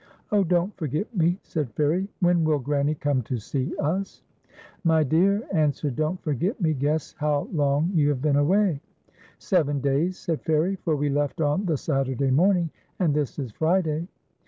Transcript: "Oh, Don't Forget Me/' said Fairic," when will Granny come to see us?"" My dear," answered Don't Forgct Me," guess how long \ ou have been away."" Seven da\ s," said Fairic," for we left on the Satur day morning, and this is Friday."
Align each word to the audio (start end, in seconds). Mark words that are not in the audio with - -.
"Oh, 0.31 0.43
Don't 0.43 0.75
Forget 0.77 1.15
Me/' 1.15 1.37
said 1.43 1.75
Fairic," 1.75 2.07
when 2.21 2.43
will 2.43 2.57
Granny 2.57 2.95
come 2.95 3.21
to 3.21 3.37
see 3.37 3.75
us?"" 3.77 4.23
My 4.83 5.03
dear," 5.03 5.43
answered 5.53 5.95
Don't 5.95 6.19
Forgct 6.23 6.59
Me," 6.59 6.73
guess 6.73 7.13
how 7.19 7.47
long 7.53 7.91
\ 7.93 7.95
ou 7.95 8.09
have 8.09 8.19
been 8.19 8.37
away."" 8.37 8.81
Seven 9.37 9.79
da\ 9.79 10.07
s," 10.07 10.17
said 10.17 10.41
Fairic," 10.43 10.79
for 10.83 10.95
we 10.95 11.09
left 11.09 11.39
on 11.39 11.65
the 11.67 11.77
Satur 11.77 12.15
day 12.17 12.31
morning, 12.31 12.71
and 12.97 13.13
this 13.13 13.37
is 13.37 13.51
Friday." 13.51 14.07